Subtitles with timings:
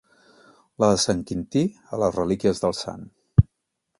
[0.83, 1.63] La de Sant Quintí,
[1.97, 3.07] a les relíquies del sant.